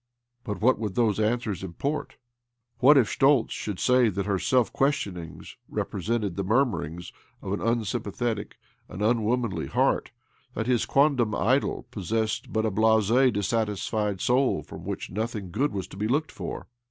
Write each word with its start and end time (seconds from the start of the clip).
But 0.43 0.61
what 0.61 0.79
would 0.79 0.95
those 0.95 1.19
answers 1.19 1.63
import? 1.63 2.17
What 2.79 2.97
if 2.97 3.07
Schtoltz 3.07 3.53
should 3.53 3.79
say 3.79 4.09
that 4.09 4.25
her 4.25 4.39
self 4.39 4.73
questionings 4.73 5.57
represented 5.69 6.35
the 6.35 6.43
mur 6.43 6.65
murings 6.65 7.11
of 7.39 7.53
an 7.53 7.59
unsym^pathetic, 7.59 8.53
an 8.89 9.03
unwomanly, 9.03 9.67
heart— 9.67 10.09
that 10.55 10.65
his 10.65 10.87
quondam 10.87 11.35
idol 11.35 11.85
possessed 11.91 12.51
but 12.51 12.65
a 12.65 12.71
blase, 12.71 13.09
dissatisfied 13.31 14.21
soul 14.21 14.63
from 14.63 14.85
which 14.85 15.11
nothing 15.11 15.51
good 15.51 15.71
was 15.71 15.87
to 15.89 15.97
be 15.97 16.07
looked 16.07 16.31
for? 16.31 16.67